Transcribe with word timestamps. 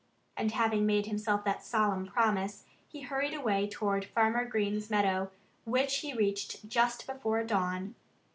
And 0.35 0.51
having 0.53 0.87
made 0.87 1.05
himself 1.05 1.43
that 1.45 1.63
solemn 1.63 2.07
promise, 2.07 2.63
he 2.87 3.01
hurried 3.01 3.35
away 3.35 3.67
toward 3.67 4.03
Farmer 4.05 4.45
Green's 4.45 4.89
meadow, 4.89 5.29
which 5.63 5.97
he 5.97 6.11
reached 6.11 6.67
just 6.67 7.05
before 7.05 7.43
dawn. 7.43 7.93